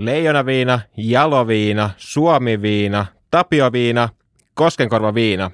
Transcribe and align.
leijonaviina, 0.00 0.80
jaloviina, 0.96 1.90
suomiviina, 1.96 3.06
tapioviina, 3.30 4.08
koskenkorvaviina. 4.54 5.50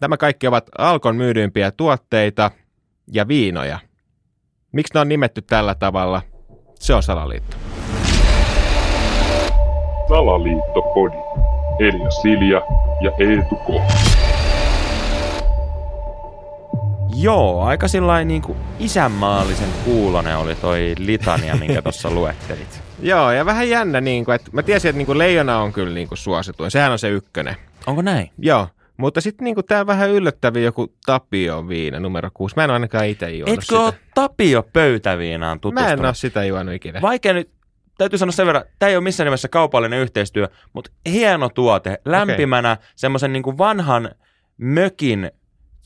Nämä 0.00 0.16
kaikki 0.16 0.46
ovat 0.46 0.70
Alkon 0.78 1.16
myydyimpiä 1.16 1.70
tuotteita 1.70 2.50
ja 3.12 3.28
viinoja. 3.28 3.78
Miksi 4.72 4.94
ne 4.94 5.00
on 5.00 5.08
nimetty 5.08 5.42
tällä 5.42 5.74
tavalla? 5.74 6.22
Se 6.74 6.94
on 6.94 7.02
salaliitto. 7.02 7.56
Salaliittopodi. 10.08 11.16
Elia 11.80 12.10
Silja 12.10 12.62
ja 13.00 13.10
Eetu 13.18 13.56
K. 13.56 14.21
Joo, 17.22 17.62
aika 17.62 17.88
sillain 17.88 18.28
niin 18.28 18.42
kuin 18.42 18.58
isänmaallisen 18.78 19.68
kuulonen 19.84 20.36
oli 20.36 20.54
toi 20.54 20.94
litania, 20.98 21.56
minkä 21.56 21.82
tuossa 21.82 22.10
luettelit. 22.10 22.82
Joo, 23.02 23.30
ja 23.32 23.46
vähän 23.46 23.68
jännä, 23.68 24.00
niin 24.00 24.24
kuin, 24.24 24.34
että 24.34 24.50
mä 24.52 24.62
tiesin, 24.62 24.88
että 24.88 24.96
niin 24.96 25.06
kuin 25.06 25.18
leijona 25.18 25.58
on 25.58 25.72
kyllä 25.72 25.94
niin 25.94 26.08
kuin 26.08 26.18
suosituin. 26.18 26.70
Sehän 26.70 26.92
on 26.92 26.98
se 26.98 27.08
ykkönen. 27.08 27.56
Onko 27.86 28.02
näin? 28.02 28.30
Joo, 28.38 28.68
mutta 28.96 29.20
sitten 29.20 29.44
niin 29.44 29.56
tämä 29.68 29.86
vähän 29.86 30.10
yllättävi 30.10 30.64
joku 30.64 30.94
Tapio 31.06 31.68
viina 31.68 32.00
numero 32.00 32.30
6. 32.34 32.56
Mä 32.56 32.64
en 32.64 32.70
ole 32.70 32.74
ainakaan 32.74 33.06
itse 33.06 33.30
juonut 33.30 33.54
Etkö 33.54 33.64
sitä. 33.64 33.80
ole 33.80 33.92
Tapio 34.14 34.62
pöytäviinaan 34.72 35.60
tutustunut? 35.60 35.88
Mä 35.88 35.92
en 36.02 36.04
ole 36.06 36.14
sitä 36.14 36.44
juonut 36.44 36.74
ikinä. 36.74 37.00
Vaikea 37.00 37.32
nyt, 37.32 37.50
täytyy 37.98 38.18
sanoa 38.18 38.32
sen 38.32 38.46
verran, 38.46 38.64
tämä 38.78 38.90
ei 38.90 38.96
ole 38.96 39.04
missään 39.04 39.26
nimessä 39.26 39.48
kaupallinen 39.48 39.98
yhteistyö, 39.98 40.48
mutta 40.72 40.90
hieno 41.06 41.48
tuote, 41.48 42.00
lämpimänä 42.04 42.76
semmoisen 42.96 43.32
niin 43.32 43.58
vanhan 43.58 44.10
mökin 44.56 45.30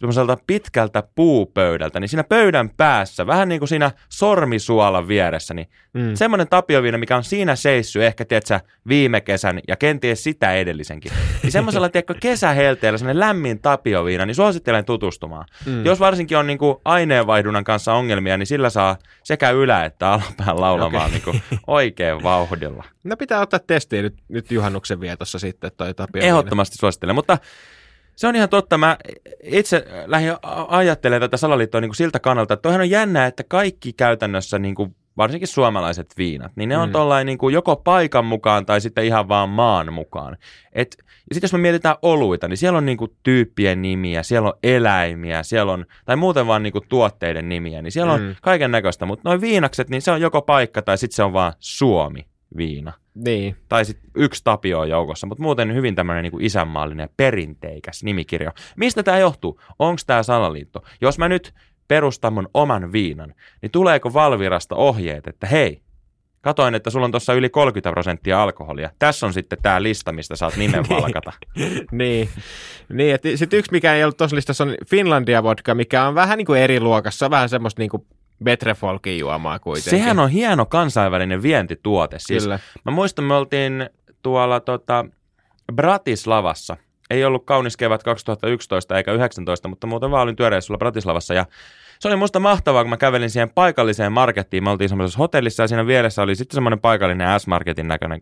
semmoiselta 0.01 0.39
pitkältä 0.47 1.03
puupöydältä, 1.15 2.01
niin 2.01 2.09
siinä 2.09 2.25
pöydän 2.25 2.71
päässä, 2.71 3.27
vähän 3.27 3.49
niin 3.49 3.59
kuin 3.59 3.69
siinä 3.69 3.91
sormisuolan 4.09 5.09
vieressä, 5.09 5.55
niin 5.55 5.69
mm. 5.93 6.15
semmoinen 6.15 6.49
tapioviina, 6.49 6.99
mikä 6.99 7.17
on 7.17 7.25
siinä 7.25 7.57
seissy 7.57 8.05
ehkä, 8.05 8.25
tiedätkö, 8.25 8.61
viime 8.89 9.21
kesän 9.21 9.61
ja 9.69 9.77
kenties 9.77 10.25
sitä 10.25 10.53
edellisenkin. 10.53 11.13
Niin 11.43 11.53
semmoisella, 11.53 11.89
tiedätkö, 11.93 12.15
kesähelteellä, 12.21 12.99
semmoinen 12.99 13.21
lämmin 13.21 13.59
tapioviina, 13.59 14.27
niin 14.27 14.35
suosittelen 14.35 14.85
tutustumaan. 14.85 15.45
Mm. 15.67 15.85
Jos 15.85 16.01
varsinkin 16.01 16.39
on 16.39 16.47
niin 16.47 16.59
kuin 16.59 16.77
aineenvaihdunnan 16.85 17.65
kanssa 17.65 17.95
ongelmia, 17.95 18.37
niin 18.37 18.47
sillä 18.47 18.71
saa 18.71 18.97
sekä 19.23 19.51
ylä- 19.51 19.85
että 19.85 20.11
alapään 20.11 20.61
laulamaan 20.61 21.05
okay. 21.05 21.13
niin 21.13 21.23
kuin 21.23 21.43
oikein 21.67 22.23
vauhdilla. 22.23 22.85
No 23.05 23.17
pitää 23.17 23.41
ottaa 23.41 23.61
testiin 23.67 24.03
nyt, 24.03 24.15
nyt 24.29 24.51
juhannuksen 24.51 25.01
vietossa 25.01 25.39
sitten 25.39 25.71
toi 25.77 25.95
tapioviina. 25.95 26.37
Ehdottomasti 26.37 26.77
suosittelen, 26.77 27.15
mutta 27.15 27.39
se 28.17 28.27
on 28.27 28.37
ihan 28.37 28.49
totta. 28.49 28.79
Mä 28.79 28.97
itse 29.43 29.85
lähdin 30.07 30.33
ajattelemaan 30.69 31.21
tätä 31.21 31.37
salaliittoa 31.37 31.81
niin 31.81 31.89
kuin 31.89 31.97
siltä 31.97 32.21
kannalta, 32.21 32.55
että 32.55 32.63
toihan 32.63 32.81
on 32.81 32.91
jännää, 32.91 33.27
että 33.27 33.45
kaikki 33.49 33.93
käytännössä, 33.93 34.59
niin 34.59 34.75
kuin, 34.75 34.97
varsinkin 35.17 35.49
suomalaiset 35.49 36.15
viinat, 36.19 36.53
niin 36.57 36.69
ne 36.69 36.79
on 36.79 36.89
mm. 36.89 36.93
tollain 36.93 37.27
niin 37.27 37.39
kuin 37.39 37.55
joko 37.55 37.77
paikan 37.77 38.25
mukaan 38.25 38.67
tai 38.67 38.81
sitten 38.81 39.05
ihan 39.05 39.29
vaan 39.29 39.49
maan 39.49 39.93
mukaan. 39.93 40.37
Et, 40.73 40.97
ja 40.99 41.35
sitten 41.35 41.49
jos 41.49 41.53
me 41.53 41.59
mietitään 41.59 41.97
oluita, 42.03 42.49
niin 42.49 42.57
siellä 42.57 42.79
on 42.79 42.87
niin 42.87 42.99
kuin 42.99 43.17
tyyppien 43.23 43.83
nimiä, 43.83 44.23
siellä 44.23 44.49
on 44.49 44.59
eläimiä, 44.63 45.43
siellä 45.43 45.73
on, 45.73 45.87
tai 46.05 46.17
muuten 46.17 46.47
vaan 46.47 46.63
niin 46.63 46.73
kuin 46.73 46.89
tuotteiden 46.89 47.49
nimiä, 47.49 47.83
niin 47.83 47.93
siellä 47.93 48.13
on 48.13 48.21
mm. 48.21 48.35
kaiken 48.43 48.71
näköistä. 48.71 49.07
Mutta 49.07 49.29
noin 49.29 49.41
viinakset, 49.41 49.91
niin 49.91 50.03
se 50.03 50.11
on 50.11 50.21
joko 50.21 50.43
paikka 50.43 50.83
tai 50.83 50.99
sitten 50.99 51.17
se 51.17 51.23
on 51.23 51.33
vaan 51.33 51.53
Suomi 51.59 52.27
viina. 52.57 52.93
Niin. 53.15 53.57
Tai 53.69 53.85
sitten 53.85 54.11
yksi 54.15 54.45
Tapio 54.45 54.81
on 54.81 54.89
joukossa, 54.89 55.27
mutta 55.27 55.43
muuten 55.43 55.75
hyvin 55.75 55.95
tämmöinen 55.95 56.23
niin 56.23 56.43
isänmaallinen 56.45 57.05
ja 57.05 57.15
perinteikäs 57.17 58.03
nimikirjo. 58.03 58.51
Mistä 58.77 59.03
tämä 59.03 59.19
johtuu? 59.19 59.61
Onko 59.79 60.01
tämä 60.07 60.23
salaliitto? 60.23 60.85
Jos 61.01 61.19
mä 61.19 61.29
nyt 61.29 61.55
perustan 61.89 62.33
mun 62.33 62.49
oman 62.55 62.93
viinan, 62.93 63.35
niin 63.63 63.71
tuleeko 63.71 64.13
Valvirasta 64.13 64.77
ohjeet, 64.77 65.27
että 65.27 65.47
hei, 65.47 65.83
katoin, 66.41 66.75
että 66.75 66.91
sulla 66.91 67.05
on 67.05 67.11
tuossa 67.11 67.35
yli 67.35 67.49
30 67.49 67.91
prosenttia 67.91 68.43
alkoholia. 68.43 68.91
Tässä 68.99 69.27
on 69.27 69.33
sitten 69.33 69.59
tämä 69.63 69.83
lista, 69.83 70.13
mistä 70.13 70.37
saat 70.37 70.57
nimen 70.67 70.85
valkata. 70.89 71.33
niin, 71.93 72.29
niin 72.93 73.15
että 73.15 73.29
sitten 73.35 73.59
yksi, 73.59 73.73
mikä 73.73 73.95
ei 73.95 74.05
ollut 74.05 74.17
tuossa 74.17 74.37
listassa, 74.37 74.65
on 74.65 74.75
Finlandia 74.91 75.43
vodka, 75.43 75.75
mikä 75.75 76.05
on 76.05 76.15
vähän 76.15 76.39
niin 76.39 76.47
kuin 76.47 76.61
eri 76.61 76.81
luokassa, 76.81 77.31
vähän 77.31 77.49
semmoista 77.49 77.83
niin 77.83 77.91
kuin 77.91 78.07
Betrefolkin 78.45 79.19
juomaa 79.19 79.59
kuitenkin. 79.59 79.91
Sehän 79.91 80.19
on 80.19 80.31
hieno 80.31 80.67
kansainvälinen 80.67 81.43
vientituote. 81.43 82.17
Siis 82.19 82.43
Kyllä. 82.43 82.59
Mä 82.85 82.93
muistan, 82.93 83.25
me 83.25 83.35
oltiin 83.35 83.91
tuolla 84.23 84.61
tota, 84.61 85.05
Bratislavassa. 85.73 86.77
Ei 87.11 87.25
ollut 87.25 87.45
kaunis 87.45 87.77
kevät 87.77 88.03
2011 88.03 88.97
eikä 88.97 89.11
2019, 89.11 89.69
mutta 89.69 89.87
muuten 89.87 90.11
vaan 90.11 90.23
olin 90.23 90.37
työreissulla 90.37 90.79
Bratislavassa 90.79 91.35
ja 91.35 91.47
se 92.01 92.09
oli 92.09 92.17
musta 92.17 92.41
mahtavaa, 92.41 92.83
kun 92.83 92.91
mä 92.91 92.97
kävelin 92.97 93.31
siihen 93.31 93.51
paikalliseen 93.51 94.13
markettiin. 94.13 94.65
Me 94.65 94.71
oltiin 94.71 94.89
semmoisessa 94.89 95.19
hotellissa 95.19 95.63
ja 95.63 95.69
siinä 95.69 95.87
vieressä 95.87 96.23
oli 96.23 96.37
sitten 96.37 96.55
semmoinen 96.55 96.81
paikallinen 96.81 97.41
S-Marketin 97.41 97.89
näköinen 97.89 98.21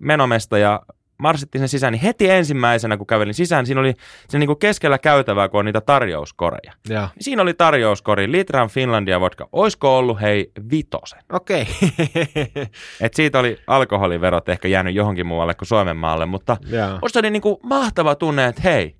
menomesta 0.00 0.58
ja 0.58 0.82
marssittiin 1.20 1.60
sen 1.60 1.68
sisään, 1.68 1.92
niin 1.92 2.02
heti 2.02 2.30
ensimmäisenä, 2.30 2.96
kun 2.96 3.06
kävelin 3.06 3.34
sisään, 3.34 3.66
siinä 3.66 3.80
oli 3.80 3.94
se 4.28 4.38
niin 4.38 4.46
kuin 4.46 4.58
keskellä 4.58 4.98
käytävää, 4.98 5.48
kun 5.48 5.58
on 5.60 5.64
niitä 5.64 5.80
tarjouskoreja. 5.80 6.72
Ja. 6.88 7.08
Niin 7.14 7.24
siinä 7.24 7.42
oli 7.42 7.54
tarjouskori, 7.54 8.32
litran 8.32 8.68
Finlandia 8.68 9.20
vodka. 9.20 9.48
Oisko 9.52 9.98
ollut, 9.98 10.20
hei, 10.20 10.52
vitosen? 10.70 11.22
Okei. 11.32 11.62
Okay. 11.62 12.66
Et 13.00 13.14
siitä 13.14 13.38
oli 13.38 13.58
alkoholiverot 13.66 14.48
ehkä 14.48 14.68
jäänyt 14.68 14.94
johonkin 14.94 15.26
muualle 15.26 15.54
kuin 15.54 15.68
Suomen 15.68 15.96
maalle, 15.96 16.26
mutta 16.26 16.56
musta 17.02 17.18
oli 17.18 17.30
niin 17.30 17.42
kuin 17.42 17.56
mahtava 17.62 18.14
tunne, 18.14 18.46
että 18.46 18.62
hei, 18.64 18.96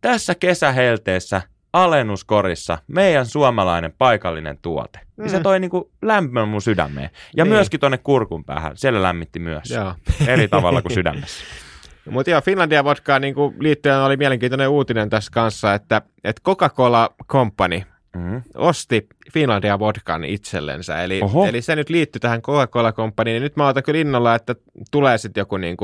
tässä 0.00 0.34
kesähelteessä 0.34 1.42
alennuskorissa 1.72 2.78
meidän 2.86 3.26
suomalainen 3.26 3.92
paikallinen 3.98 4.58
tuote. 4.62 4.98
Mm. 4.98 5.22
Niin 5.22 5.30
se 5.30 5.40
toi 5.40 5.60
niinku 5.60 5.90
lämpimän 6.02 6.48
mun 6.48 6.62
sydämeen. 6.62 7.10
Ja 7.36 7.44
niin. 7.44 7.52
myöskin 7.52 7.80
tuonne 7.80 7.98
kurkun 7.98 8.44
päähän. 8.44 8.76
Siellä 8.76 9.02
lämmitti 9.02 9.38
myös. 9.38 9.70
Joo. 9.70 9.94
Eri 10.26 10.48
tavalla 10.48 10.82
kuin 10.82 10.94
sydämessä. 10.94 11.44
Mutta 12.10 12.30
joo, 12.30 12.40
Finlandia 12.40 12.84
vodkaan 12.84 13.22
niin 13.22 13.34
liittyen 13.58 13.98
oli 13.98 14.16
mielenkiintoinen 14.16 14.68
uutinen 14.68 15.10
tässä 15.10 15.30
kanssa, 15.34 15.74
että, 15.74 16.02
että 16.24 16.42
Coca-Cola 16.44 17.14
Company 17.28 17.82
mm. 18.16 18.42
osti 18.54 19.08
Finlandia 19.32 19.78
vodkan 19.78 20.24
itsellensä. 20.24 21.02
Eli, 21.02 21.20
eli 21.48 21.62
se 21.62 21.76
nyt 21.76 21.90
liittyy 21.90 22.20
tähän 22.20 22.42
Coca-Cola 22.42 22.92
Companyin. 22.92 23.34
Niin 23.34 23.42
nyt 23.42 23.56
mä 23.56 23.68
otan 23.68 23.82
kyllä 23.82 24.00
innolla, 24.00 24.34
että 24.34 24.54
tulee 24.90 25.18
sitten 25.18 25.40
joku 25.40 25.56
niin 25.56 25.76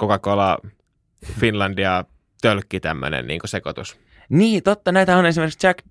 Coca-Cola 0.00 0.58
Finlandia 1.40 2.04
tölkki 2.42 2.80
tämmöinen 2.80 3.26
niin 3.26 3.40
sekoitus. 3.44 4.00
Niin, 4.30 4.62
totta. 4.62 4.92
Näitä 4.92 5.16
on 5.16 5.26
esimerkiksi 5.26 5.66
Jack, 5.66 5.84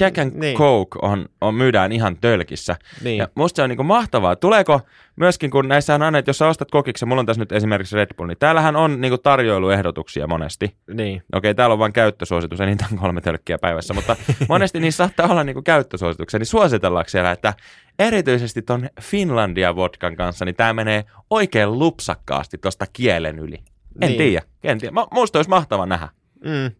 Jack 0.00 0.18
and 0.18 0.32
niin. 0.34 0.58
Coke 0.58 0.98
on, 1.02 1.26
on, 1.40 1.54
myydään 1.54 1.92
ihan 1.92 2.16
tölkissä. 2.20 2.76
Niin. 3.02 3.18
Ja 3.18 3.28
musta 3.34 3.56
se 3.56 3.62
on 3.62 3.68
niinku 3.68 3.82
mahtavaa. 3.82 4.36
Tuleeko 4.36 4.80
myöskin, 5.16 5.50
kun 5.50 5.68
näissä 5.68 5.94
on 5.94 6.02
aina, 6.02 6.18
että 6.18 6.28
jos 6.28 6.38
sä 6.38 6.48
ostat 6.48 6.70
kokiksi, 6.70 7.06
mulla 7.06 7.20
on 7.20 7.26
tässä 7.26 7.42
nyt 7.42 7.52
esimerkiksi 7.52 7.96
Red 7.96 8.14
Bull, 8.16 8.28
niin 8.28 8.38
täällähän 8.38 8.76
on 8.76 9.00
niinku 9.00 9.18
tarjoiluehdotuksia 9.18 10.26
monesti. 10.26 10.76
Niin. 10.94 11.22
Okei, 11.34 11.54
täällä 11.54 11.72
on 11.72 11.78
vain 11.78 11.92
käyttösuositus, 11.92 12.60
enintään 12.60 12.96
kolme 12.96 13.20
tölkkiä 13.20 13.58
päivässä, 13.58 13.94
mutta 13.94 14.16
monesti 14.48 14.80
niissä 14.80 14.96
saattaa 14.96 15.28
olla 15.30 15.44
niinku 15.44 15.62
käyttösuosituksia, 15.62 16.38
niin 16.38 16.46
suositellaanko 16.46 17.08
siellä, 17.08 17.32
että 17.32 17.54
erityisesti 17.98 18.62
ton 18.62 18.88
Finlandia 19.00 19.76
vodkan 19.76 20.16
kanssa, 20.16 20.44
niin 20.44 20.56
tämä 20.56 20.72
menee 20.72 21.04
oikein 21.30 21.78
lupsakkaasti 21.78 22.58
tuosta 22.58 22.86
kielen 22.92 23.38
yli. 23.38 23.58
En 24.00 24.08
niin. 24.08 24.18
tiedä, 24.18 24.42
en 24.64 24.78
tiedä. 24.78 24.94
Musta 25.10 25.38
olisi 25.38 25.50
mahtava 25.50 25.86
nähdä. 25.86 26.08
Mm. 26.44 26.70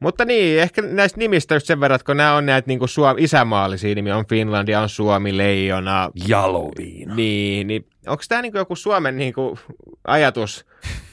Mutta 0.00 0.24
niin, 0.24 0.60
ehkä 0.60 0.82
näistä 0.82 1.18
nimistä 1.18 1.54
just 1.54 1.66
sen 1.66 1.80
verran, 1.80 1.94
että 1.94 2.06
kun 2.06 2.16
nämä 2.16 2.34
on 2.34 2.46
näitä 2.46 2.68
niin 2.68 2.88
suom- 2.88 3.18
isämaallisia 3.18 3.94
nimiä, 3.94 4.16
on 4.16 4.26
Finlandia, 4.26 4.80
on 4.80 4.88
Suomi, 4.88 5.36
Leijona. 5.36 6.10
Jaloviina. 6.28 7.14
Niin, 7.14 7.66
niin 7.66 7.86
onko 8.06 8.22
tämä 8.28 8.42
niin 8.42 8.52
joku 8.54 8.76
Suomen 8.76 9.16
niin 9.16 9.32
kuin 9.32 9.58
ajatus 10.04 10.66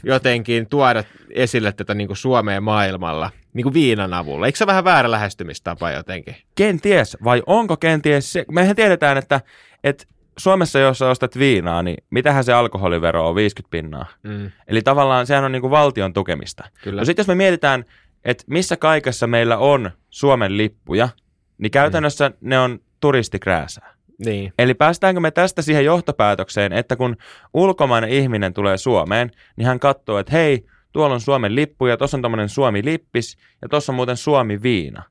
jotenkin 0.03 0.69
tuoda 0.69 1.03
esille 1.29 1.71
tätä 1.71 1.93
niin 1.93 2.07
kuin 2.07 2.17
Suomeen 2.17 2.63
maailmalla 2.63 3.31
niin 3.53 3.63
kuin 3.63 3.73
viinan 3.73 4.13
avulla? 4.13 4.45
Eikö 4.45 4.57
se 4.57 4.67
vähän 4.67 4.83
väärä 4.83 5.11
lähestymistapa 5.11 5.91
jotenkin? 5.91 6.35
Kenties, 6.55 7.17
vai 7.23 7.43
onko 7.45 7.77
kenties 7.77 8.33
se? 8.33 8.45
Mehän 8.51 8.75
tiedetään, 8.75 9.17
että, 9.17 9.41
että 9.83 10.05
Suomessa, 10.37 10.79
jos 10.79 11.01
ostat 11.01 11.39
viinaa, 11.39 11.83
niin 11.83 11.97
mitähän 12.09 12.43
se 12.43 12.53
alkoholivero 12.53 13.29
on? 13.29 13.35
50 13.35 13.71
pinnaa. 13.71 14.05
Mm. 14.23 14.51
Eli 14.67 14.81
tavallaan 14.81 15.27
sehän 15.27 15.43
on 15.43 15.51
niin 15.51 15.61
kuin 15.61 15.71
valtion 15.71 16.13
tukemista. 16.13 16.63
Kyllä. 16.83 17.01
No 17.01 17.05
sitten 17.05 17.23
jos 17.23 17.27
me 17.27 17.35
mietitään 17.35 17.85
että 18.25 18.43
missä 18.47 18.77
kaikessa 18.77 19.27
meillä 19.27 19.57
on 19.57 19.91
Suomen 20.09 20.57
lippuja, 20.57 21.09
niin 21.57 21.71
käytännössä 21.71 22.29
mm. 22.29 22.35
ne 22.41 22.59
on 22.59 22.79
turistikrääsää. 22.99 23.97
Niin. 24.25 24.53
Eli 24.59 24.73
päästäänkö 24.73 25.19
me 25.21 25.31
tästä 25.31 25.61
siihen 25.61 25.85
johtopäätökseen, 25.85 26.73
että 26.73 26.95
kun 26.95 27.17
ulkomainen 27.53 28.09
ihminen 28.09 28.53
tulee 28.53 28.77
Suomeen, 28.77 29.31
niin 29.55 29.65
hän 29.65 29.79
katsoo, 29.79 30.19
että 30.19 30.31
hei, 30.31 30.65
tuolla 30.91 31.13
on 31.13 31.21
Suomen 31.21 31.55
lippu 31.55 31.85
ja 31.85 31.97
tuossa 31.97 32.17
on 32.17 32.21
tämmöinen 32.21 32.49
Suomi-lippis 32.49 33.37
ja 33.61 33.69
tuossa 33.69 33.91
on 33.91 33.95
muuten 33.95 34.17
Suomi-viina. 34.17 35.03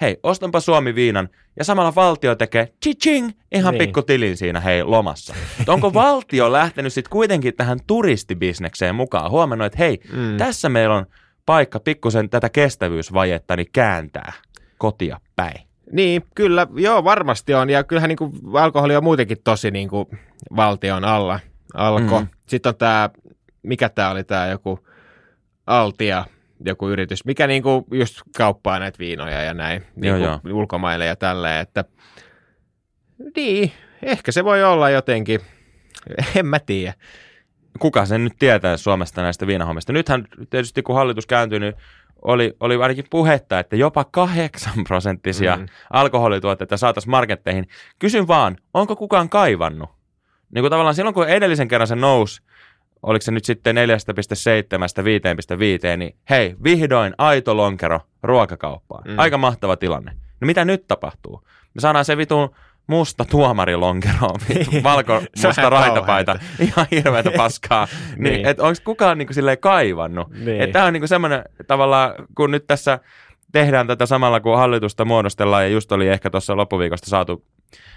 Hei, 0.00 0.16
ostanpa 0.22 0.60
Suomi-viinan 0.60 1.28
ja 1.58 1.64
samalla 1.64 1.94
valtio 1.94 2.34
tekee 2.34 2.68
chiching 2.82 3.30
ihan 3.52 3.74
niin. 3.74 3.78
pikku 3.78 4.02
tilin 4.02 4.36
siinä 4.36 4.60
hei 4.60 4.84
lomassa. 4.84 5.34
onko 5.66 5.94
valtio 6.04 6.52
lähtenyt 6.52 6.92
sitten 6.92 7.10
kuitenkin 7.10 7.54
tähän 7.54 7.78
turistibisnekseen 7.86 8.94
mukaan? 8.94 9.30
Huomannut, 9.30 9.66
että 9.66 9.78
hei, 9.78 10.00
mm. 10.12 10.36
tässä 10.36 10.68
meillä 10.68 10.94
on 10.94 11.06
paikka 11.46 11.80
pikkusen 11.80 12.30
tätä 12.30 12.48
kestävyysvajetta 12.48 13.56
niin 13.56 13.68
kääntää 13.72 14.32
kotia 14.78 15.20
päin. 15.36 15.66
Niin, 15.92 16.22
kyllä, 16.34 16.66
joo, 16.74 17.04
varmasti 17.04 17.54
on. 17.54 17.70
Ja 17.70 17.84
kyllähän 17.84 18.08
niin 18.08 18.16
kuin, 18.16 18.32
alkoholi 18.54 18.96
on 18.96 19.04
muutenkin 19.04 19.38
tosi 19.44 19.70
niin 19.70 19.88
kuin, 19.88 20.06
valtion 20.56 21.04
alla. 21.04 21.40
Alko. 21.74 22.20
Mm. 22.20 22.26
Sitten 22.46 22.70
on 22.70 22.76
tämä, 22.76 23.10
mikä 23.62 23.88
tämä 23.88 24.10
oli 24.10 24.24
tämä 24.24 24.46
joku 24.46 24.86
Altia, 25.66 26.24
joku 26.64 26.88
yritys, 26.88 27.24
mikä 27.24 27.46
niin 27.46 27.62
kuin 27.62 27.84
just 27.90 28.20
kauppaa 28.36 28.78
näitä 28.78 28.98
viinoja 28.98 29.42
ja 29.42 29.54
näin 29.54 29.86
niin 29.96 30.08
joo, 30.08 30.16
joo. 30.16 30.40
ulkomaille 30.52 31.06
ja 31.06 31.16
tälleen, 31.16 31.60
että 31.60 31.84
niin, 33.36 33.72
ehkä 34.02 34.32
se 34.32 34.44
voi 34.44 34.64
olla 34.64 34.90
jotenkin, 34.90 35.40
en 36.36 36.46
mä 36.46 36.58
tiedä. 36.58 36.94
Kuka 37.78 38.06
sen 38.06 38.24
nyt 38.24 38.32
tietää 38.38 38.76
Suomesta 38.76 39.22
näistä 39.22 39.46
viinahommista? 39.46 39.92
Nythän 39.92 40.28
tietysti 40.50 40.82
kun 40.82 40.94
hallitus 40.94 41.26
kääntyi, 41.26 41.60
niin 41.60 41.74
oli, 42.22 42.56
oli 42.60 42.76
ainakin 42.76 43.04
puhetta, 43.10 43.58
että 43.58 43.76
jopa 43.76 44.04
kahdeksan 44.04 44.84
prosenttisia 44.88 45.56
mm. 45.56 45.66
alkoholituotteita 45.90 46.76
saataisiin 46.76 47.10
marketteihin. 47.10 47.68
Kysyn 47.98 48.28
vaan, 48.28 48.56
onko 48.74 48.96
kukaan 48.96 49.28
kaivannut? 49.28 49.90
Niin 50.54 50.62
kuin 50.62 50.70
tavallaan 50.70 50.94
silloin, 50.94 51.14
kun 51.14 51.28
edellisen 51.28 51.68
kerran 51.68 51.86
se 51.86 51.96
nousi, 51.96 52.42
oliko 53.02 53.22
se 53.22 53.32
nyt 53.32 53.44
sitten 53.44 53.76
4,7 53.76 53.82
5,5, 55.92 55.96
niin 55.96 56.16
hei, 56.30 56.56
vihdoin 56.64 57.14
aito 57.18 57.56
lonkero 57.56 58.00
ruokakauppaan. 58.22 59.04
Mm. 59.10 59.18
Aika 59.18 59.38
mahtava 59.38 59.76
tilanne. 59.76 60.12
No 60.40 60.46
mitä 60.46 60.64
nyt 60.64 60.86
tapahtuu? 60.88 61.42
Me 61.74 61.80
saadaan 61.80 62.04
se 62.04 62.16
vitun 62.16 62.54
musta 62.86 63.24
tuomarilonkero, 63.24 64.28
valko 64.82 65.22
musta 65.46 65.70
raitapaita, 65.70 66.38
ihan 66.60 66.86
hirveätä 66.90 67.30
paskaa. 67.36 67.88
niin. 68.16 68.22
niin 68.22 68.46
että 68.46 68.62
onko 68.62 68.78
kukaan 68.84 69.18
niinku 69.18 69.32
silleen 69.32 69.58
kaivannut? 69.58 70.30
Niin. 70.30 70.60
Että 70.60 70.72
tämä 70.72 70.84
on 70.84 70.92
niinku 70.92 71.06
semmoinen 71.06 71.44
tavallaan, 71.66 72.14
kun 72.36 72.50
nyt 72.50 72.66
tässä 72.66 72.98
tehdään 73.52 73.86
tätä 73.86 74.06
samalla, 74.06 74.40
kun 74.40 74.56
hallitusta 74.56 75.04
muodostellaan, 75.04 75.64
ja 75.64 75.68
just 75.68 75.92
oli 75.92 76.08
ehkä 76.08 76.30
tuossa 76.30 76.56
loppuviikosta 76.56 77.10
saatu 77.10 77.44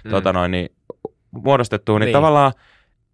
mm. 0.03 0.11
tota 0.11 0.33
noin, 0.33 0.51
niin, 0.51 0.69
muodostettua, 1.31 1.99
niin, 1.99 2.05
niin 2.05 2.13
tavallaan, 2.13 2.51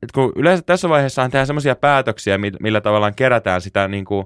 että 0.04 0.13
kun 0.13 0.33
yleensä 0.36 0.63
tässä 0.66 0.89
vaiheessa 0.89 1.24
tehdään 1.24 1.48
semmoisia 1.48 1.75
päätöksiä, 1.75 2.38
millä 2.60 2.81
tavallaan 2.81 3.16
kerätään 3.16 3.62
sitä 3.62 3.88
niin 3.88 4.06
kuin, 4.06 4.25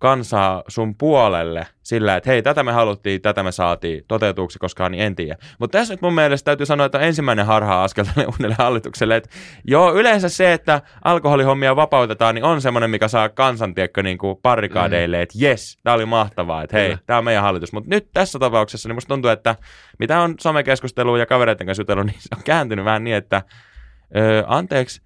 kansaa 0.00 0.62
sun 0.68 0.94
puolelle 0.94 1.66
sillä, 1.82 2.16
että 2.16 2.30
hei, 2.30 2.42
tätä 2.42 2.62
me 2.62 2.72
haluttiin, 2.72 3.22
tätä 3.22 3.42
me 3.42 3.52
saatiin, 3.52 4.04
toteutuuko 4.08 4.50
se 4.50 4.58
koskaan, 4.58 4.92
niin 4.92 5.04
en 5.04 5.16
tiedä. 5.16 5.36
Mutta 5.58 5.78
tässä 5.78 5.94
nyt 5.94 6.02
mun 6.02 6.14
mielestä 6.14 6.44
täytyy 6.44 6.66
sanoa, 6.66 6.86
että 6.86 6.98
ensimmäinen 6.98 7.46
harha-askel 7.46 8.04
tälle 8.14 8.26
uudelle 8.26 8.54
hallitukselle, 8.58 9.16
että 9.16 9.30
joo, 9.64 9.94
yleensä 9.94 10.28
se, 10.28 10.52
että 10.52 10.82
alkoholihommia 11.04 11.76
vapautetaan, 11.76 12.34
niin 12.34 12.44
on 12.44 12.60
semmoinen, 12.60 12.90
mikä 12.90 13.08
saa 13.08 13.28
kansan, 13.28 13.74
tiekkä, 13.74 14.02
niin 14.02 14.18
kuin 14.18 14.38
parikaadeille, 14.42 15.16
mm. 15.16 15.22
että 15.22 15.38
jes, 15.38 15.78
tämä 15.82 15.94
oli 15.94 16.06
mahtavaa, 16.06 16.62
että 16.62 16.76
hei, 16.76 16.96
tämä 17.06 17.18
on 17.18 17.24
meidän 17.24 17.42
hallitus. 17.42 17.72
Mutta 17.72 17.90
nyt 17.90 18.08
tässä 18.12 18.38
tapauksessa 18.38 18.88
niin 18.88 18.96
musta 18.96 19.08
tuntuu, 19.08 19.30
että 19.30 19.56
mitä 19.98 20.20
on 20.20 20.34
somekeskustelua 20.40 21.18
ja 21.18 21.26
kavereiden 21.26 21.66
kanssa 21.66 21.80
jutellut, 21.80 22.06
niin 22.10 22.20
se 22.20 22.28
on 22.36 22.42
kääntynyt 22.44 22.84
vähän 22.84 23.04
niin, 23.04 23.16
että 23.16 23.42
öö, 24.16 24.42
anteeksi, 24.46 25.02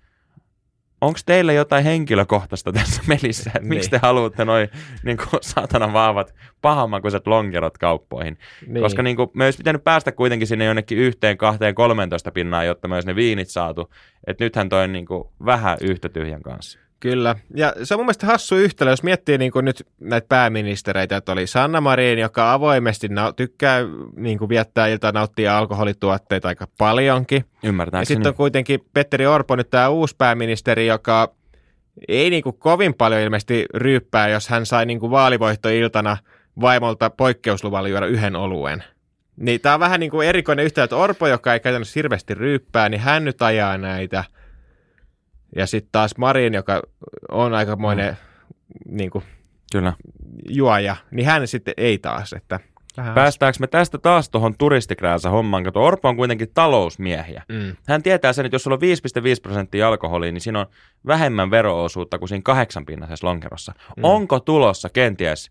onko 1.04 1.18
teillä 1.26 1.52
jotain 1.52 1.84
henkilökohtaista 1.84 2.72
tässä 2.72 3.02
melissä, 3.14 3.50
että 3.54 3.68
miksi 3.68 3.90
te 3.90 3.96
niin. 3.96 4.02
haluatte 4.02 4.44
noin 4.44 4.68
niin 5.02 5.16
kuin, 5.16 5.28
saatanan 5.40 5.92
vahvat 5.92 6.34
pahammakuiset 6.62 7.26
lonkerot 7.26 7.78
kauppoihin? 7.78 8.38
Niin. 8.66 8.82
Koska 8.82 9.02
niin 9.02 9.16
kuin, 9.16 9.30
me 9.34 9.44
olisi 9.44 9.58
pitänyt 9.58 9.84
päästä 9.84 10.12
kuitenkin 10.12 10.48
sinne 10.48 10.64
jonnekin 10.64 10.98
yhteen, 10.98 11.38
kahteen, 11.38 11.74
kolmentoista 11.74 12.30
pinnaa, 12.30 12.64
jotta 12.64 12.88
olisi 12.94 13.08
ne 13.08 13.16
viinit 13.16 13.48
saatu. 13.48 13.90
Että 14.26 14.44
nythän 14.44 14.68
toi 14.68 14.88
niin 14.88 15.06
kuin, 15.06 15.24
vähän 15.44 15.78
yhtä 15.80 16.08
tyhjän 16.08 16.42
kanssa. 16.42 16.78
Kyllä. 17.04 17.36
Ja 17.54 17.74
se 17.82 17.94
on 17.94 17.98
mun 17.98 18.06
mielestä 18.06 18.26
hassu 18.26 18.56
yhtälö, 18.56 18.90
jos 18.90 19.02
miettii 19.02 19.38
niin 19.38 19.52
kuin 19.52 19.64
nyt 19.64 19.86
näitä 20.00 20.28
pääministereitä, 20.28 21.16
että 21.16 21.32
oli 21.32 21.46
Sanna 21.46 21.80
Marin, 21.80 22.18
joka 22.18 22.52
avoimesti 22.52 23.08
na- 23.08 23.32
tykkää 23.32 23.80
niin 24.16 24.38
kuin 24.38 24.48
viettää 24.48 24.86
iltaa 24.86 25.12
nauttia 25.12 25.58
alkoholituotteita 25.58 26.48
aika 26.48 26.66
paljonkin. 26.78 27.44
Ymmärtääkseni. 27.62 28.02
Ja 28.02 28.16
sitten 28.16 28.30
on 28.30 28.36
kuitenkin 28.36 28.80
Petteri 28.94 29.26
Orpo 29.26 29.56
nyt 29.56 29.70
tämä 29.70 29.88
uusi 29.88 30.14
pääministeri, 30.18 30.86
joka 30.86 31.34
ei 32.08 32.30
niin 32.30 32.42
kuin 32.42 32.58
kovin 32.58 32.94
paljon 32.94 33.20
ilmeisesti 33.20 33.66
ryyppää, 33.74 34.28
jos 34.28 34.48
hän 34.48 34.66
sai 34.66 34.86
niin 34.86 35.00
kuin 35.00 35.10
vaalivoittoiltana 35.10 36.16
vaimolta 36.60 37.10
poikkeusluvalla 37.10 37.88
juoda 37.88 38.06
yhden 38.06 38.36
oluen. 38.36 38.84
Niin 39.36 39.60
tämä 39.60 39.74
on 39.74 39.80
vähän 39.80 40.00
niin 40.00 40.10
kuin 40.10 40.28
erikoinen 40.28 40.64
yhtälö, 40.64 40.84
että 40.84 40.96
Orpo, 40.96 41.28
joka 41.28 41.52
ei 41.52 41.60
käytännössä 41.60 41.98
hirveästi 41.98 42.34
ryyppää, 42.34 42.88
niin 42.88 43.00
hän 43.00 43.24
nyt 43.24 43.42
ajaa 43.42 43.78
näitä– 43.78 44.24
ja 45.56 45.66
sitten 45.66 45.92
taas 45.92 46.16
Marin, 46.18 46.54
joka 46.54 46.82
on 47.30 47.54
aikamoinen 47.54 48.16
mm. 48.16 48.96
niin 48.96 49.10
kuin, 49.10 49.24
Kyllä. 49.72 49.92
juoja, 50.48 50.96
niin 51.10 51.26
hän 51.26 51.48
sitten 51.48 51.74
ei 51.76 51.98
taas. 51.98 52.32
Että 52.32 52.60
Vähän 52.96 53.14
Päästäänkö 53.14 53.56
me 53.60 53.66
tästä 53.66 53.98
taas 53.98 54.30
tuohon 54.30 54.54
turistikräänsä 54.58 55.30
hommaan? 55.30 55.64
Kato, 55.64 55.84
Orpo 55.84 56.08
on 56.08 56.16
kuitenkin 56.16 56.48
talousmiehiä. 56.54 57.42
Mm. 57.48 57.76
Hän 57.88 58.02
tietää 58.02 58.32
sen, 58.32 58.46
että 58.46 58.54
jos 58.54 58.62
sulla 58.62 58.74
on 58.74 58.82
5,5 58.82 59.40
prosenttia 59.42 59.88
alkoholia, 59.88 60.32
niin 60.32 60.40
siinä 60.40 60.60
on 60.60 60.66
vähemmän 61.06 61.50
veroosuutta 61.50 62.18
kuin 62.18 62.28
siinä 62.28 62.42
kahdeksan 62.44 62.86
pinnasessa 62.86 63.26
lonkerossa. 63.26 63.72
Mm. 63.96 64.04
Onko 64.04 64.40
tulossa 64.40 64.88
kenties 64.88 65.50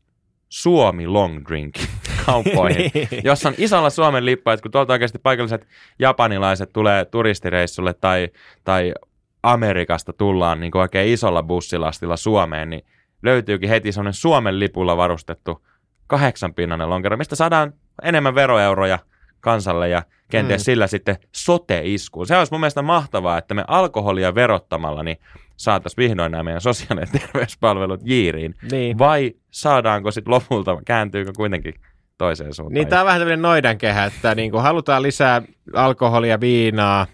Suomi 0.50 1.08
long 1.08 1.46
drink 1.48 1.76
kauppoihin, 2.26 2.92
niin. 2.94 3.08
jossa 3.24 3.50
on 3.50 3.56
isolla 3.58 3.90
Suomen 3.90 4.26
lippa, 4.26 4.54
että 4.54 4.62
kun 4.62 4.72
tuolta 4.72 4.94
oikeasti 4.94 5.20
paikalliset 5.20 5.68
japanilaiset 6.00 6.74
tulee 6.74 7.06
turistireissulle 7.06 7.94
tai, 7.94 8.30
tai 8.64 8.94
Amerikasta 9.44 10.13
tullaan 10.13 10.60
niin 10.60 10.72
kuin 10.72 10.81
oikein 10.81 11.13
isolla 11.13 11.44
bussilastilla 11.44 12.18
Suomeen, 12.18 12.69
niin 12.69 12.86
löytyykin 13.24 13.69
heti 13.69 13.92
semmoinen 13.92 14.13
Suomen 14.13 14.60
lipulla 14.60 14.98
varustettu 14.98 15.66
kahdeksanpinnainen 16.07 16.90
lonkero, 16.90 17.18
mistä 17.18 17.36
saadaan 17.36 17.74
enemmän 18.04 18.36
veroeuroja 18.36 19.00
kansalle 19.40 19.90
ja 19.90 20.04
kenties 20.31 20.62
mm. 20.62 20.63
sillä 20.63 20.88
sitten 20.88 21.18
sote-iskuun. 21.31 22.28
Se 22.28 22.38
olisi 22.38 22.54
mun 22.54 22.60
mielestä 22.60 22.81
mahtavaa, 22.81 23.38
että 23.38 23.54
me 23.54 23.63
alkoholia 23.68 24.36
verottamalla 24.36 25.04
niin 25.04 25.18
saataisiin 25.57 25.98
vihdoin 25.98 26.31
nämä 26.31 26.44
meidän 26.44 26.62
sosiaali- 26.62 27.01
ja 27.01 27.19
terveyspalvelut 27.19 28.01
jiiriin. 28.04 28.56
Niin. 28.72 28.98
Vai 28.98 29.34
saadaanko 29.51 30.12
sitten 30.12 30.34
lopulta, 30.34 30.78
kääntyykö 30.86 31.31
kuitenkin 31.38 31.74
toiseen 32.18 32.54
suuntaan? 32.54 32.74
Niin, 32.74 32.88
tämä 32.88 33.01
on 33.01 33.06
vähän 33.06 33.22
tämmöinen 33.22 33.42
noidankehä, 33.42 34.06
että 34.06 34.36
niin 34.36 34.51
kuin 34.51 34.63
halutaan 34.63 35.04
lisää 35.04 35.42
alkoholia, 35.74 36.39
viinaa, 36.39 37.07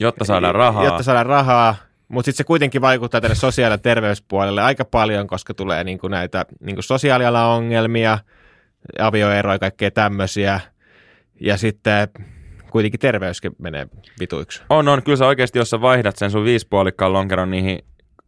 Jotta 0.00 0.24
saadaan 0.24 0.54
rahaa. 0.54 0.84
Jotta 0.84 1.02
saadaan 1.02 1.26
rahaa, 1.26 1.74
mutta 2.08 2.26
sitten 2.26 2.36
se 2.38 2.44
kuitenkin 2.44 2.80
vaikuttaa 2.80 3.20
tänne 3.20 3.34
sosiaali- 3.34 3.74
ja 3.74 3.78
terveyspuolelle 3.78 4.62
aika 4.62 4.84
paljon, 4.84 5.26
koska 5.26 5.54
tulee 5.54 5.84
niin 5.84 5.98
kuin 5.98 6.10
näitä 6.10 6.46
niin 6.60 6.76
kuin 6.76 6.84
sosiaalialan 6.84 7.46
ongelmia, 7.46 8.18
avioeroja 8.98 9.54
ja 9.54 9.58
kaikkea 9.58 9.90
tämmöisiä. 9.90 10.60
Ja 11.40 11.56
sitten 11.56 12.08
kuitenkin 12.70 13.00
terveyskin 13.00 13.52
menee 13.58 13.88
vituiksi. 14.20 14.62
On, 14.70 14.88
on. 14.88 15.02
Kyllä 15.02 15.16
sä 15.16 15.26
oikeasti, 15.26 15.58
jos 15.58 15.70
sä 15.70 15.80
vaihdat 15.80 16.16
sen 16.16 16.30
sun 16.30 16.44
viisipuolikkaan 16.44 17.12
lonkeron 17.12 17.50
niihin 17.50 17.78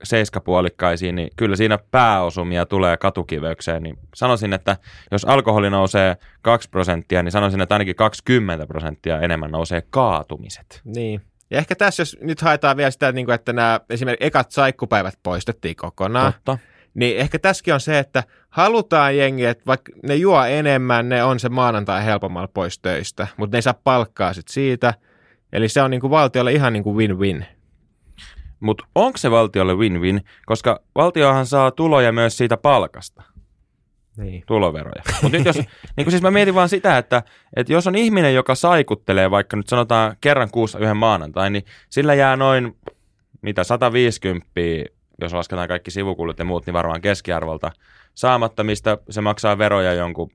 seiskapuolikkaisiin, 0.03 1.15
niin 1.15 1.29
kyllä 1.37 1.57
siinä 1.57 1.79
pääosumia 1.91 2.67
tulee 2.67 2.97
katukiveykseen. 2.97 3.83
Niin 3.83 3.99
sanoisin, 4.15 4.53
että 4.53 4.77
jos 5.13 5.25
alkoholi 5.25 5.71
nousee 5.71 6.17
2 6.43 6.71
prosenttia, 6.71 7.23
niin 7.23 7.33
sanoisin, 7.33 7.61
että 7.61 7.75
ainakin 7.75 7.97
20 7.97 8.67
prosenttia 8.67 9.21
enemmän 9.21 9.51
nousee 9.51 9.83
kaatumiset. 9.91 10.81
Niin. 10.85 11.21
Ja 11.51 11.59
ehkä 11.59 11.75
tässä, 11.75 12.01
jos 12.01 12.17
nyt 12.21 12.41
haetaan 12.41 12.77
vielä 12.77 12.91
sitä, 12.91 13.13
niin 13.13 13.31
että 13.31 13.53
nämä 13.53 13.81
esimerkiksi 13.91 14.27
ekat 14.27 14.51
saikkupäivät 14.51 15.19
poistettiin 15.23 15.77
kokonaan, 15.77 16.33
Totta. 16.33 16.59
niin 16.95 17.17
ehkä 17.17 17.39
tässäkin 17.39 17.75
on 17.75 17.81
se, 17.81 17.99
että 17.99 18.25
halutaan 18.51 19.17
jengi, 19.17 19.45
että 19.45 19.67
vaikka 19.67 19.93
ne 20.03 20.15
juo 20.15 20.45
enemmän, 20.45 21.09
ne 21.09 21.25
on 21.25 21.41
se 21.41 21.49
maanantai 21.49 22.05
helpommalla 22.05 22.49
pois 22.49 22.79
töistä, 22.79 23.27
mutta 23.37 23.55
ne 23.55 23.59
ei 23.59 23.63
saa 23.63 23.75
palkkaa 23.85 24.33
sit 24.33 24.49
siitä. 24.49 24.95
Eli 25.53 25.69
se 25.69 25.83
on 25.83 25.91
niin 25.91 26.01
kuin 26.01 26.11
valtiolle 26.11 26.53
ihan 26.53 26.73
niin 26.73 26.83
kuin 26.83 26.97
win-win. 26.97 27.45
Mutta 28.61 28.87
onko 28.95 29.19
se 29.19 29.31
valtiolle 29.31 29.75
win-win, 29.75 30.21
koska 30.47 30.81
valtiohan 30.95 31.47
saa 31.47 31.71
tuloja 31.71 32.13
myös 32.13 32.37
siitä 32.37 32.57
palkasta 32.57 33.23
niin. 34.19 34.43
tuloveroja. 34.47 35.03
Mutta 35.23 35.39
nyt 35.39 35.47
jos, 35.47 35.57
niin 35.97 36.05
kuin 36.05 36.11
siis 36.11 36.23
mä 36.23 36.31
mietin 36.31 36.55
vaan 36.55 36.69
sitä, 36.69 36.99
että, 36.99 37.23
että 37.57 37.73
jos 37.73 37.87
on 37.87 37.95
ihminen, 37.95 38.35
joka 38.35 38.55
saikuttelee 38.55 39.31
vaikka 39.31 39.57
nyt 39.57 39.69
sanotaan 39.69 40.17
kerran 40.21 40.51
kuussa 40.51 40.79
yhden 40.79 40.97
maanantai, 40.97 41.51
niin 41.51 41.65
sillä 41.91 42.15
jää 42.15 42.37
noin, 42.37 42.77
mitä, 43.43 43.65
150, 43.65 44.51
jos 45.21 45.33
lasketaan 45.33 45.69
kaikki 45.69 45.91
sivukulut 45.91 46.39
ja 46.39 46.45
muut, 46.45 46.67
niin 46.67 46.75
varmaan 46.75 47.01
keskiarvolta 47.01 47.73
saamatta, 48.15 48.65
mistä 48.65 48.99
se 49.11 49.21
maksaa 49.21 49.59
veroja 49.59 49.93
jonkun 49.93 50.31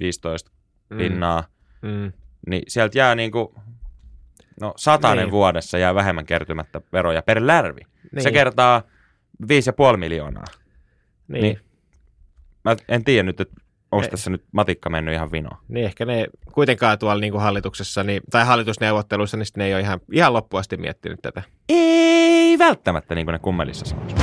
15 0.00 0.50
mm. 0.90 0.98
pinnaa, 0.98 1.44
mm. 1.82 2.12
niin 2.46 2.62
sieltä 2.68 2.98
jää 2.98 3.14
niin 3.14 3.30
kuin, 3.30 3.48
no 4.60 4.74
satanen 4.76 5.24
niin. 5.24 5.30
vuodessa 5.30 5.78
jää 5.78 5.94
vähemmän 5.94 6.26
kertymättä 6.26 6.80
veroja 6.92 7.22
per 7.22 7.46
lärvi. 7.46 7.80
Niin. 8.12 8.22
Se 8.22 8.32
kertaa 8.32 8.82
5,5 9.42 9.96
miljoonaa. 9.96 10.44
Niin. 11.28 11.42
niin 11.42 11.60
mä 12.64 12.76
en 12.88 13.04
tiedä 13.04 13.22
nyt, 13.22 13.40
että 13.40 13.60
onko 13.92 14.08
tässä 14.08 14.30
nyt 14.30 14.44
matikka 14.52 14.90
mennyt 14.90 15.14
ihan 15.14 15.32
vinoon. 15.32 15.56
Niin 15.68 15.86
ehkä 15.86 16.04
ne 16.04 16.26
kuitenkaan 16.52 16.98
tuolla 16.98 17.20
niin 17.20 17.32
kuin 17.32 17.42
hallituksessa 17.42 18.04
niin, 18.04 18.22
tai 18.30 18.44
hallitusneuvotteluissa, 18.44 19.36
niin 19.36 19.46
ne 19.56 19.66
ei 19.66 19.74
ole 19.74 19.80
ihan, 19.80 20.00
ihan 20.12 20.32
loppuasti 20.32 20.76
miettinyt 20.76 21.22
tätä. 21.22 21.42
Ei 21.68 22.58
välttämättä, 22.58 23.14
niin 23.14 23.26
kuin 23.26 23.32
ne 23.32 23.38
kummelissa 23.38 23.86
sanoisi. 23.86 24.16